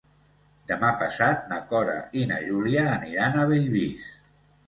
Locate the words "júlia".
2.47-2.85